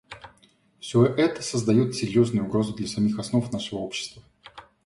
[0.79, 4.23] Все это создает серьезную угрозу для самих основ нашего общества.